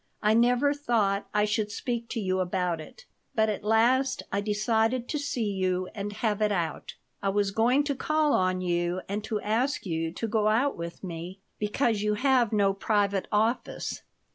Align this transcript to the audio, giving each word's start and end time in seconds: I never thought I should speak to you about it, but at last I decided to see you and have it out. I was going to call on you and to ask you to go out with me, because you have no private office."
I 0.23 0.33
never 0.33 0.73
thought 0.73 1.27
I 1.31 1.45
should 1.45 1.71
speak 1.71 2.09
to 2.09 2.19
you 2.19 2.39
about 2.39 2.81
it, 2.81 3.05
but 3.35 3.49
at 3.49 3.63
last 3.63 4.23
I 4.31 4.41
decided 4.41 5.07
to 5.09 5.19
see 5.19 5.43
you 5.45 5.89
and 5.93 6.11
have 6.11 6.41
it 6.41 6.51
out. 6.51 6.95
I 7.21 7.29
was 7.29 7.51
going 7.51 7.83
to 7.83 7.93
call 7.93 8.33
on 8.33 8.61
you 8.61 9.01
and 9.07 9.23
to 9.25 9.39
ask 9.41 9.85
you 9.85 10.11
to 10.11 10.27
go 10.27 10.47
out 10.47 10.75
with 10.75 11.03
me, 11.03 11.39
because 11.59 12.01
you 12.01 12.15
have 12.15 12.51
no 12.51 12.73
private 12.73 13.27
office." 13.31 14.01